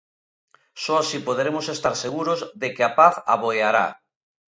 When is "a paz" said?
2.89-3.15